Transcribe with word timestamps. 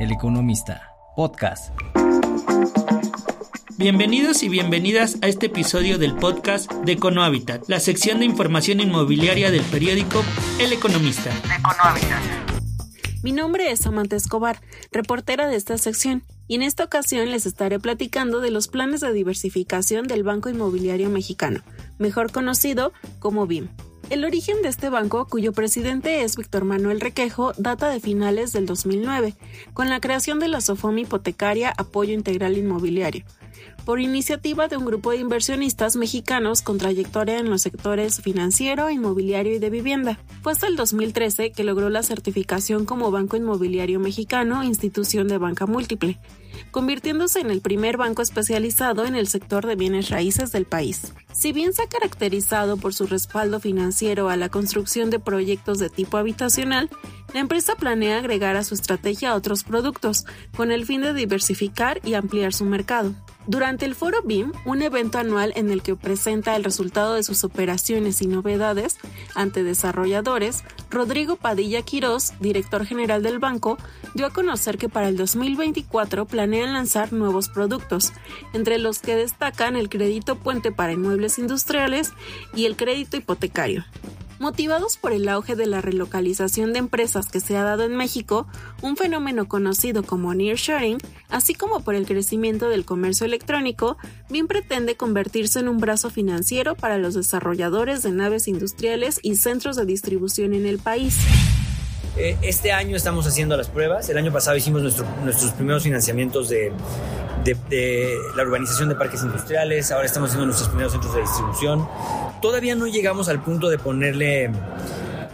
El 0.00 0.12
Economista, 0.12 0.94
podcast. 1.14 1.74
Bienvenidos 3.76 4.42
y 4.42 4.48
bienvenidas 4.48 5.18
a 5.20 5.28
este 5.28 5.46
episodio 5.46 5.98
del 5.98 6.14
podcast 6.14 6.72
de 6.72 6.92
Econohabitat, 6.92 7.68
la 7.68 7.80
sección 7.80 8.20
de 8.20 8.24
información 8.24 8.80
inmobiliaria 8.80 9.50
del 9.50 9.60
periódico 9.64 10.24
El 10.58 10.72
Economista. 10.72 11.30
Mi 13.22 13.32
nombre 13.32 13.70
es 13.70 13.80
Samantha 13.80 14.16
Escobar, 14.16 14.62
reportera 14.90 15.48
de 15.48 15.56
esta 15.56 15.76
sección, 15.76 16.24
y 16.48 16.54
en 16.54 16.62
esta 16.62 16.84
ocasión 16.84 17.30
les 17.30 17.44
estaré 17.44 17.78
platicando 17.78 18.40
de 18.40 18.50
los 18.50 18.68
planes 18.68 19.02
de 19.02 19.12
diversificación 19.12 20.06
del 20.06 20.22
Banco 20.22 20.48
Inmobiliario 20.48 21.10
Mexicano, 21.10 21.60
mejor 21.98 22.32
conocido 22.32 22.94
como 23.18 23.46
BIM. 23.46 23.68
El 24.10 24.24
origen 24.24 24.60
de 24.60 24.68
este 24.68 24.90
banco, 24.90 25.26
cuyo 25.26 25.52
presidente 25.52 26.24
es 26.24 26.36
Víctor 26.36 26.64
Manuel 26.64 27.00
Requejo, 27.00 27.52
data 27.56 27.88
de 27.88 28.00
finales 28.00 28.52
del 28.52 28.66
2009, 28.66 29.34
con 29.72 29.88
la 29.88 30.00
creación 30.00 30.40
de 30.40 30.48
la 30.48 30.60
SOFOM 30.60 30.98
hipotecaria 30.98 31.72
Apoyo 31.78 32.12
Integral 32.12 32.58
Inmobiliario, 32.58 33.24
por 33.84 34.00
iniciativa 34.00 34.68
de 34.68 34.76
un 34.76 34.84
grupo 34.84 35.10
de 35.10 35.18
inversionistas 35.18 35.96
mexicanos 35.96 36.62
con 36.62 36.78
trayectoria 36.78 37.38
en 37.38 37.50
los 37.50 37.62
sectores 37.62 38.20
financiero, 38.20 38.90
inmobiliario 38.90 39.54
y 39.54 39.58
de 39.58 39.70
vivienda. 39.70 40.18
Fue 40.42 40.52
hasta 40.52 40.66
el 40.66 40.76
2013 40.76 41.52
que 41.52 41.64
logró 41.64 41.90
la 41.90 42.02
certificación 42.02 42.84
como 42.84 43.10
Banco 43.10 43.36
Inmobiliario 43.36 44.00
Mexicano, 44.00 44.62
institución 44.64 45.28
de 45.28 45.38
banca 45.38 45.66
múltiple, 45.66 46.18
convirtiéndose 46.70 47.40
en 47.40 47.50
el 47.50 47.60
primer 47.60 47.96
banco 47.96 48.22
especializado 48.22 49.04
en 49.04 49.14
el 49.14 49.26
sector 49.26 49.66
de 49.66 49.76
bienes 49.76 50.10
raíces 50.10 50.52
del 50.52 50.66
país. 50.66 51.12
Si 51.32 51.52
bien 51.52 51.72
se 51.72 51.82
ha 51.82 51.88
caracterizado 51.88 52.76
por 52.76 52.94
su 52.94 53.06
respaldo 53.06 53.60
financiero 53.60 54.28
a 54.28 54.36
la 54.36 54.48
construcción 54.48 55.10
de 55.10 55.18
proyectos 55.18 55.78
de 55.78 55.88
tipo 55.88 56.16
habitacional, 56.16 56.90
la 57.32 57.40
empresa 57.40 57.76
planea 57.76 58.18
agregar 58.18 58.56
a 58.56 58.64
su 58.64 58.74
estrategia 58.74 59.34
otros 59.34 59.64
productos, 59.64 60.26
con 60.56 60.72
el 60.72 60.84
fin 60.84 61.02
de 61.02 61.14
diversificar 61.14 62.00
y 62.04 62.14
ampliar 62.14 62.52
su 62.52 62.64
mercado. 62.64 63.14
Durante 63.46 63.86
el 63.86 63.94
foro 63.94 64.18
BIM, 64.22 64.52
un 64.66 64.82
evento 64.82 65.18
anual 65.18 65.52
en 65.56 65.70
el 65.70 65.82
que 65.82 65.96
presenta 65.96 66.56
el 66.56 66.64
resultado 66.64 67.14
de 67.14 67.22
sus 67.22 67.42
operaciones 67.42 68.20
y 68.20 68.26
novedades 68.26 68.98
ante 69.34 69.64
desarrolladores, 69.64 70.62
Rodrigo 70.90 71.36
Padilla 71.36 71.82
Quirós, 71.82 72.34
director 72.38 72.84
general 72.84 73.22
del 73.22 73.38
banco, 73.38 73.78
dio 74.14 74.26
a 74.26 74.30
conocer 74.30 74.76
que 74.76 74.88
para 74.88 75.08
el 75.08 75.16
2024 75.16 76.26
planean 76.26 76.74
lanzar 76.74 77.12
nuevos 77.12 77.48
productos, 77.48 78.12
entre 78.52 78.78
los 78.78 78.98
que 78.98 79.16
destacan 79.16 79.74
el 79.74 79.88
crédito 79.88 80.36
puente 80.36 80.70
para 80.70 80.92
inmuebles 80.92 81.38
industriales 81.38 82.12
y 82.54 82.66
el 82.66 82.76
crédito 82.76 83.16
hipotecario. 83.16 83.84
Motivados 84.40 84.96
por 84.96 85.12
el 85.12 85.28
auge 85.28 85.54
de 85.54 85.66
la 85.66 85.82
relocalización 85.82 86.72
de 86.72 86.78
empresas 86.78 87.28
que 87.28 87.40
se 87.40 87.58
ha 87.58 87.62
dado 87.62 87.84
en 87.84 87.94
México, 87.94 88.46
un 88.80 88.96
fenómeno 88.96 89.46
conocido 89.48 90.02
como 90.02 90.32
nearshoring, 90.32 90.96
así 91.28 91.52
como 91.52 91.80
por 91.80 91.94
el 91.94 92.06
crecimiento 92.06 92.70
del 92.70 92.86
comercio 92.86 93.26
electrónico, 93.26 93.98
BIM 94.30 94.46
pretende 94.46 94.96
convertirse 94.96 95.58
en 95.58 95.68
un 95.68 95.76
brazo 95.76 96.08
financiero 96.08 96.74
para 96.74 96.96
los 96.96 97.12
desarrolladores 97.12 98.02
de 98.02 98.12
naves 98.12 98.48
industriales 98.48 99.20
y 99.22 99.36
centros 99.36 99.76
de 99.76 99.84
distribución 99.84 100.54
en 100.54 100.64
el 100.64 100.78
país. 100.78 101.18
Eh, 102.16 102.38
este 102.40 102.72
año 102.72 102.96
estamos 102.96 103.26
haciendo 103.26 103.58
las 103.58 103.68
pruebas. 103.68 104.08
El 104.08 104.16
año 104.16 104.32
pasado 104.32 104.56
hicimos 104.56 104.80
nuestros 104.82 105.52
primeros 105.52 105.82
financiamientos 105.82 106.48
de, 106.48 106.72
de, 107.44 108.18
la 108.36 108.42
urbanización 108.42 108.88
de 108.88 108.94
parques 108.94 109.22
industriales. 109.22 109.90
Ahora 109.92 110.06
estamos 110.06 110.30
haciendo 110.30 110.46
nuestros 110.46 110.68
primeros 110.68 110.92
centros 110.92 111.14
de 111.14 111.20
distribución. 111.22 111.88
Todavía 112.40 112.74
no 112.74 112.86
llegamos 112.86 113.28
al 113.28 113.42
punto 113.42 113.68
de 113.68 113.78
ponerle 113.78 114.50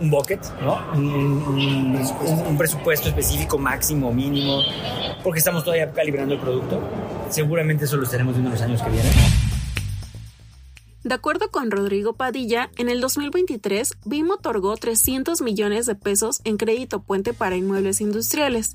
un 0.00 0.10
bucket, 0.10 0.40
¿no? 0.60 0.78
un, 0.94 2.56
presupuesto 2.58 3.08
específico 3.08 3.58
máximo, 3.58 4.12
mínimo, 4.12 4.62
porque 5.22 5.38
estamos 5.38 5.64
todavía 5.64 5.90
calibrando 5.92 6.34
el 6.34 6.40
producto. 6.40 6.80
Seguramente 7.30 7.84
eso 7.84 7.96
lo 7.96 8.04
estaremos 8.04 8.34
viendo 8.34 8.50
en 8.50 8.54
los 8.54 8.62
años 8.62 8.82
que 8.82 8.90
vienen. 8.90 9.12
De 11.06 11.14
acuerdo 11.14 11.52
con 11.52 11.70
Rodrigo 11.70 12.14
Padilla, 12.14 12.68
en 12.78 12.88
el 12.88 13.00
2023, 13.00 13.94
BIM 14.06 14.28
otorgó 14.28 14.76
300 14.76 15.40
millones 15.40 15.86
de 15.86 15.94
pesos 15.94 16.40
en 16.42 16.56
crédito 16.56 17.00
puente 17.00 17.32
para 17.32 17.54
inmuebles 17.54 18.00
industriales. 18.00 18.72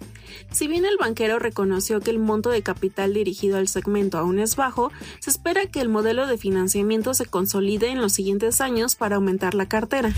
Si 0.49 0.69
bien 0.69 0.85
el 0.85 0.95
banquero 0.97 1.39
reconoció 1.39 1.99
que 1.99 2.09
el 2.09 2.19
monto 2.19 2.49
de 2.49 2.63
capital 2.63 3.13
dirigido 3.13 3.57
al 3.57 3.67
segmento 3.67 4.17
aún 4.17 4.39
es 4.39 4.55
bajo, 4.55 4.93
se 5.19 5.29
espera 5.29 5.65
que 5.65 5.81
el 5.81 5.89
modelo 5.89 6.25
de 6.25 6.37
financiamiento 6.37 7.13
se 7.13 7.25
consolide 7.25 7.89
en 7.89 7.99
los 7.99 8.13
siguientes 8.13 8.61
años 8.61 8.95
para 8.95 9.17
aumentar 9.17 9.53
la 9.53 9.67
cartera. 9.67 10.13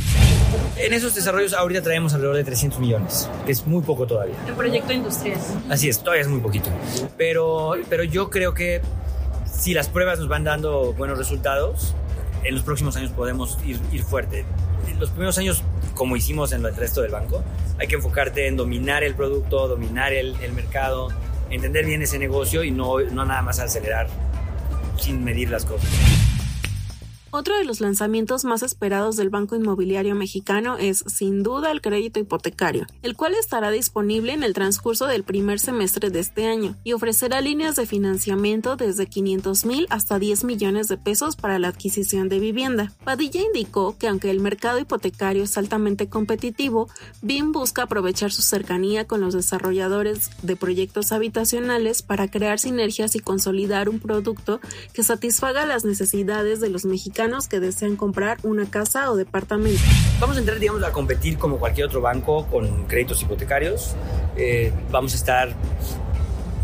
En 0.77 0.93
esos 0.93 1.15
desarrollos 1.15 1.55
ahorita 1.55 1.81
traemos 1.81 2.13
alrededor 2.13 2.37
de 2.37 2.43
300 2.43 2.79
millones, 2.79 3.27
que 3.47 3.53
es 3.53 3.65
muy 3.65 3.81
poco 3.81 4.05
todavía. 4.05 4.35
En 4.47 4.53
proyecto 4.53 4.93
industrial. 4.93 5.39
Así 5.67 5.89
es, 5.89 5.97
todavía 5.97 6.21
es 6.21 6.27
muy 6.27 6.41
poquito. 6.41 6.69
Pero, 7.17 7.71
pero 7.89 8.03
yo 8.03 8.29
creo 8.29 8.53
que 8.53 8.83
si 9.51 9.73
las 9.73 9.87
pruebas 9.87 10.19
nos 10.19 10.27
van 10.27 10.43
dando 10.43 10.93
buenos 10.93 11.17
resultados, 11.17 11.95
en 12.43 12.55
los 12.55 12.63
próximos 12.63 12.95
años 12.95 13.11
podemos 13.11 13.57
ir, 13.65 13.79
ir 13.91 14.03
fuerte. 14.03 14.45
En 14.87 14.99
los 14.99 15.09
primeros 15.09 15.37
años, 15.37 15.63
como 15.95 16.15
hicimos 16.15 16.51
en 16.51 16.65
el 16.65 16.75
resto 16.75 17.01
del 17.01 17.11
banco, 17.11 17.43
hay 17.79 17.87
que 17.87 17.95
enfocarte 17.95 18.47
en 18.47 18.57
dominar 18.57 19.03
el 19.03 19.15
producto, 19.15 19.67
dominar 19.67 20.13
el, 20.13 20.35
el 20.41 20.53
mercado, 20.53 21.09
entender 21.49 21.85
bien 21.85 22.01
ese 22.01 22.19
negocio 22.19 22.63
y 22.63 22.71
no, 22.71 22.99
no 22.99 23.25
nada 23.25 23.41
más 23.41 23.59
acelerar 23.59 24.07
sin 24.97 25.23
medir 25.23 25.49
las 25.49 25.65
cosas. 25.65 25.89
Otro 27.35 27.57
de 27.57 27.65
los 27.65 27.81
lanzamientos 27.81 28.45
más 28.45 28.61
esperados 28.61 29.15
del 29.15 29.31
Banco 29.31 29.55
Inmobiliario 29.55 30.13
Mexicano 30.13 30.77
es, 30.77 31.03
sin 31.07 31.41
duda, 31.41 31.71
el 31.71 31.81
crédito 31.81 32.19
hipotecario, 32.19 32.85
el 33.01 33.15
cual 33.15 33.33
estará 33.33 33.71
disponible 33.71 34.33
en 34.33 34.43
el 34.43 34.53
transcurso 34.53 35.07
del 35.07 35.23
primer 35.23 35.59
semestre 35.59 36.11
de 36.11 36.19
este 36.19 36.45
año 36.45 36.75
y 36.83 36.93
ofrecerá 36.93 37.41
líneas 37.41 37.75
de 37.75 37.87
financiamiento 37.87 38.75
desde 38.75 39.07
500 39.07 39.65
mil 39.65 39.87
hasta 39.89 40.19
10 40.19 40.43
millones 40.43 40.87
de 40.89 40.97
pesos 40.97 41.35
para 41.35 41.57
la 41.57 41.69
adquisición 41.69 42.29
de 42.29 42.37
vivienda. 42.37 42.93
Padilla 43.03 43.41
indicó 43.41 43.97
que 43.97 44.07
aunque 44.07 44.29
el 44.29 44.39
mercado 44.39 44.77
hipotecario 44.77 45.41
es 45.45 45.57
altamente 45.57 46.09
competitivo, 46.09 46.87
BIM 47.23 47.51
busca 47.51 47.81
aprovechar 47.81 48.31
su 48.31 48.43
cercanía 48.43 49.07
con 49.07 49.21
los 49.21 49.33
desarrolladores 49.33 50.29
de 50.43 50.55
proyectos 50.55 51.11
habitacionales 51.11 52.03
para 52.03 52.27
crear 52.27 52.59
sinergias 52.59 53.15
y 53.15 53.19
consolidar 53.21 53.89
un 53.89 53.99
producto 53.99 54.59
que 54.93 55.01
satisfaga 55.01 55.65
las 55.65 55.83
necesidades 55.83 56.59
de 56.59 56.69
los 56.69 56.85
mexicanos 56.85 57.22
que 57.49 57.59
desean 57.61 57.95
comprar 57.95 58.37
una 58.43 58.65
casa 58.65 59.09
o 59.09 59.15
departamento. 59.15 59.81
Vamos 60.19 60.35
a 60.35 60.39
entrar, 60.39 60.59
digamos, 60.59 60.83
a 60.83 60.91
competir 60.91 61.37
como 61.37 61.57
cualquier 61.57 61.87
otro 61.87 62.01
banco 62.01 62.45
con 62.47 62.83
créditos 62.83 63.21
hipotecarios. 63.21 63.95
Eh, 64.35 64.73
vamos 64.91 65.13
a 65.13 65.15
estar, 65.15 65.49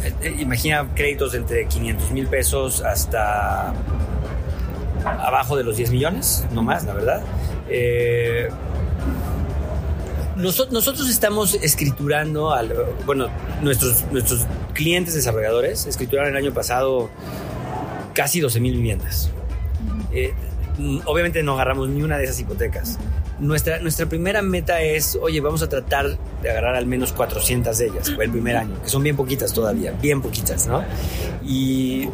eh, 0.03 0.13
eh, 0.21 0.35
imagina 0.39 0.85
créditos 0.93 1.33
entre 1.33 1.65
500 1.65 2.11
mil 2.11 2.27
pesos 2.27 2.81
hasta 2.81 3.73
abajo 5.05 5.55
de 5.55 5.63
los 5.63 5.77
10 5.77 5.91
millones, 5.91 6.45
no 6.51 6.61
más, 6.61 6.83
la 6.83 6.93
verdad. 6.93 7.23
nosotros 10.35 11.09
estamos 11.09 11.53
escriturando, 11.53 12.53
bueno, 13.05 13.27
nuestros, 13.61 14.03
nuestros 14.11 14.45
clientes 14.73 15.13
desarrolladores 15.13 15.85
escrituraron 15.85 16.31
el 16.31 16.37
año 16.37 16.53
pasado 16.53 17.09
casi 18.13 18.41
12 18.41 18.59
mil 18.59 18.73
viviendas. 18.73 19.31
Mm, 20.79 20.99
obviamente 21.05 21.43
no 21.43 21.53
agarramos 21.53 21.89
ni 21.89 22.01
una 22.01 22.17
de 22.17 22.23
esas 22.23 22.39
hipotecas. 22.39 22.97
Nuestra, 23.39 23.79
nuestra 23.79 24.05
primera 24.05 24.41
meta 24.41 24.81
es, 24.81 25.17
oye, 25.21 25.41
vamos 25.41 25.61
a 25.61 25.67
tratar 25.67 26.17
de 26.41 26.49
agarrar 26.49 26.75
al 26.75 26.85
menos 26.85 27.11
400 27.11 27.77
de 27.77 27.87
ellas 27.87 28.13
el 28.17 28.31
primer 28.31 28.55
año, 28.55 28.81
que 28.81 28.89
son 28.89 29.03
bien 29.03 29.17
poquitas 29.17 29.53
todavía, 29.53 29.91
bien 30.01 30.21
poquitas, 30.21 30.67
¿no? 30.67 30.83
Y 31.43 32.07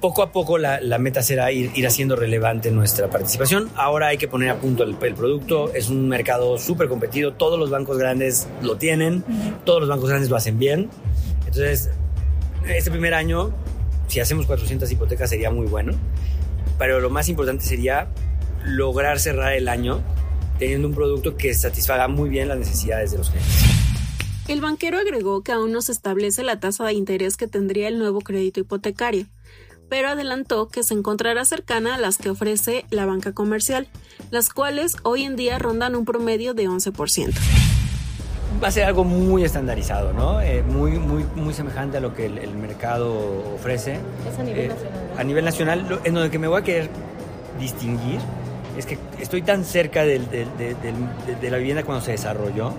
poco 0.00 0.22
a 0.22 0.32
poco 0.32 0.58
la, 0.58 0.80
la 0.80 0.98
meta 0.98 1.22
será 1.22 1.52
ir, 1.52 1.70
ir, 1.74 1.86
haciendo 1.86 2.16
relevante 2.16 2.72
nuestra 2.72 3.08
participación. 3.08 3.70
Ahora 3.76 4.08
hay 4.08 4.18
que 4.18 4.26
poner 4.26 4.50
a 4.50 4.56
punto 4.56 4.82
el, 4.82 4.96
el 5.00 5.14
producto. 5.14 5.72
Es 5.72 5.88
un 5.88 6.08
mercado 6.08 6.58
súper 6.58 6.88
competido. 6.88 7.32
Todos 7.34 7.58
los 7.58 7.70
bancos 7.70 7.96
grandes 7.96 8.48
lo 8.60 8.76
tienen. 8.76 9.24
Todos 9.64 9.80
los 9.80 9.88
bancos 9.88 10.08
grandes 10.08 10.30
lo 10.30 10.36
hacen 10.36 10.58
bien. 10.58 10.90
Entonces, 11.46 11.90
este 12.68 12.90
primer 12.90 13.14
año, 13.14 13.52
si 14.08 14.18
hacemos 14.18 14.46
400 14.46 14.90
hipotecas, 14.90 15.30
sería 15.30 15.50
muy 15.50 15.66
bueno 15.66 15.94
pero 16.78 17.00
lo 17.00 17.10
más 17.10 17.28
importante 17.28 17.64
sería 17.64 18.08
lograr 18.64 19.18
cerrar 19.18 19.52
el 19.54 19.68
año 19.68 20.02
teniendo 20.58 20.88
un 20.88 20.94
producto 20.94 21.36
que 21.36 21.54
satisfaga 21.54 22.08
muy 22.08 22.28
bien 22.28 22.48
las 22.48 22.58
necesidades 22.58 23.12
de 23.12 23.18
los 23.18 23.30
clientes. 23.30 23.54
El 24.48 24.60
banquero 24.60 24.98
agregó 24.98 25.42
que 25.42 25.52
aún 25.52 25.72
no 25.72 25.82
se 25.82 25.92
establece 25.92 26.42
la 26.42 26.60
tasa 26.60 26.84
de 26.84 26.92
interés 26.92 27.36
que 27.36 27.48
tendría 27.48 27.88
el 27.88 27.98
nuevo 27.98 28.20
crédito 28.20 28.60
hipotecario, 28.60 29.26
pero 29.88 30.08
adelantó 30.08 30.68
que 30.68 30.82
se 30.82 30.94
encontrará 30.94 31.44
cercana 31.44 31.96
a 31.96 31.98
las 31.98 32.16
que 32.18 32.30
ofrece 32.30 32.86
la 32.90 33.06
banca 33.06 33.32
comercial, 33.32 33.88
las 34.30 34.48
cuales 34.48 34.96
hoy 35.02 35.24
en 35.24 35.36
día 35.36 35.58
rondan 35.58 35.96
un 35.96 36.04
promedio 36.04 36.54
de 36.54 36.68
11% 36.68 37.34
va 38.62 38.68
a 38.68 38.70
ser 38.70 38.84
algo 38.84 39.04
muy 39.04 39.44
estandarizado, 39.44 40.12
¿no? 40.12 40.40
Eh, 40.40 40.62
muy, 40.62 40.92
muy, 40.92 41.24
muy 41.34 41.54
semejante 41.54 41.98
a 41.98 42.00
lo 42.00 42.14
que 42.14 42.26
el, 42.26 42.54
mercado 42.54 43.54
ofrece. 43.54 43.98
Es 44.28 44.38
a 44.38 44.42
nivel 44.42 44.64
eh, 44.64 44.68
nacional. 44.68 45.00
A 45.18 45.24
nivel 45.24 45.44
nacional, 45.44 46.00
en 46.04 46.14
donde 46.14 46.30
que 46.30 46.38
me 46.38 46.48
voy 46.48 46.60
a 46.60 46.64
querer 46.64 46.88
distinguir 47.58 48.20
es 48.76 48.86
que 48.86 48.98
estoy 49.20 49.42
tan 49.42 49.64
cerca 49.64 50.04
de, 50.04 50.20
la 51.42 51.56
vivienda 51.56 51.82
cuando 51.82 52.04
se 52.04 52.12
desarrolló 52.12 52.74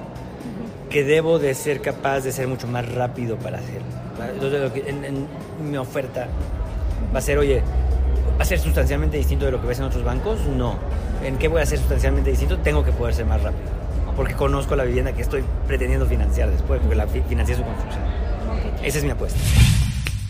que 0.89 1.03
debo 1.03 1.39
de 1.39 1.53
ser 1.53 1.81
capaz 1.81 2.21
de 2.21 2.31
ser 2.31 2.47
mucho 2.47 2.68
más 2.68 2.88
rápido 2.94 3.38
para 3.38 3.57
hacerlo. 3.57 3.88
Entonces, 4.33 4.83
en, 4.85 5.27
mi 5.69 5.77
oferta 5.77 6.27
va 7.13 7.19
a 7.19 7.21
ser, 7.21 7.38
oye, 7.39 7.62
¿va 8.39 8.44
a 8.44 8.45
ser 8.45 8.59
sustancialmente 8.59 9.18
distinto 9.18 9.45
de 9.45 9.51
lo 9.51 9.62
que 9.62 9.68
ves 9.68 9.80
en 9.80 9.85
otros 9.85 10.03
bancos? 10.03 10.39
No. 10.45 10.75
¿En 11.23 11.38
qué 11.38 11.47
voy 11.47 11.62
a 11.62 11.65
ser 11.65 11.80
sustancialmente 11.80 12.30
distinto? 12.30 12.59
Tengo 12.59 12.83
que 12.83 12.91
poder 12.91 13.15
ser 13.15 13.25
más 13.25 13.41
rápido. 13.41 13.69
Porque 14.18 14.34
conozco 14.34 14.75
la 14.75 14.84
vivienda 14.84 15.14
que 15.14 15.22
estoy 15.22 15.46
pretendiendo 15.68 16.06
financiar 16.06 16.52
después, 16.52 16.81
porque 16.81 16.96
la 16.96 17.08
financié 17.08 17.56
su 17.56 17.64
construcción. 17.64 18.04
Esa 18.84 18.98
es 18.98 19.04
mi 19.06 19.12
apuesta. 19.12 19.40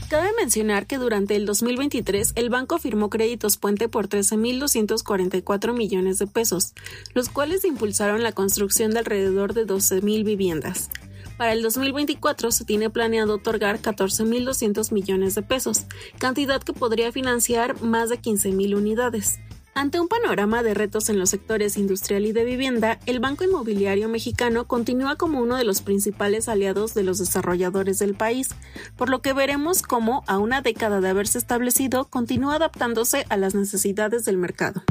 Cabe 0.10 0.30
mencionar 0.39 0.88
que 0.88 0.98
durante 0.98 1.36
el 1.36 1.45
2023 1.45 2.31
el 2.36 2.50
banco 2.50 2.78
firmó 2.78 3.10
créditos 3.10 3.57
puente 3.57 3.89
por 3.89 4.07
13.244 4.07 5.74
millones 5.74 6.18
de 6.18 6.28
pesos, 6.28 6.74
los 7.13 7.28
cuales 7.28 7.66
impulsaron 7.66 8.24
la 8.24 8.31
construcción 8.31 8.92
de 8.92 9.00
alrededor 9.00 9.54
de 9.54 9.68
12.000 9.68 10.24
viviendas. 10.24 10.89
Para 11.38 11.51
el 11.51 11.62
2024 11.62 12.51
se 12.51 12.63
tiene 12.63 12.89
planeado 12.89 13.36
otorgar 13.36 13.80
14.200 13.81 14.94
millones 14.94 15.36
de 15.36 15.42
pesos, 15.44 15.86
cantidad 16.19 16.63
que 16.63 16.72
podría 16.72 17.12
financiar 17.12 17.81
más 17.81 18.10
de 18.10 18.19
15.000 18.19 18.78
unidades. 18.78 19.39
Ante 19.77 20.00
un 20.00 20.07
panorama 20.07 20.63
de 20.63 20.74
retos 20.74 21.07
en 21.07 21.19
los 21.19 21.29
sectores 21.29 21.77
industrial 21.77 22.25
y 22.25 22.31
de 22.31 22.44
vivienda, 22.44 22.97
el 23.06 23.19
Banco 23.19 23.44
Inmobiliario 23.44 24.09
Mexicano 24.09 24.65
continúa 24.65 25.18
como 25.18 25.39
uno 25.39 25.56
de 25.56 25.65
los 25.65 25.83
principales 25.83 26.50
aliados 26.50 26.95
de 26.95 27.03
los 27.03 27.19
desarrolladores 27.19 28.00
del 28.00 28.15
país, 28.15 28.50
por 28.95 29.09
lo 29.09 29.21
que 29.21 29.33
veremos 29.33 29.83
cómo, 29.83 30.24
a 30.25 30.39
una 30.39 30.63
década 30.63 31.00
de 31.00 31.09
haberse 31.09 31.38
establecido, 31.38 32.06
continúa 32.06 32.56
adaptándose 32.56 33.27
a 33.29 33.38
las 33.38 33.53
necesidades 33.53 34.25
del 34.25 34.38
mercado. 34.38 34.81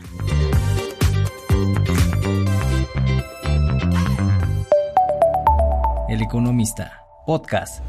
El 6.09 6.21
Economista, 6.23 7.05
podcast. 7.25 7.83